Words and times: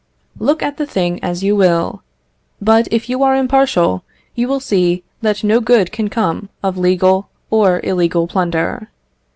Look 0.39 0.63
at 0.63 0.77
the 0.77 0.87
thing 0.87 1.23
as 1.23 1.43
you 1.43 1.55
will; 1.55 2.01
but 2.59 2.87
if 2.89 3.07
you 3.07 3.21
are 3.21 3.35
impartial, 3.35 4.03
you 4.33 4.47
will 4.47 4.59
see 4.59 5.03
that 5.21 5.43
no 5.43 5.59
good 5.61 5.91
can 5.91 6.09
come 6.09 6.49
of 6.63 6.75
legal 6.75 7.29
or 7.51 7.79
illegal 7.83 8.25
plunder. 8.25 8.89